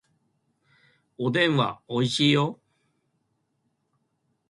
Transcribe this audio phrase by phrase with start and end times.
[1.19, 2.59] おでんはおいしいよ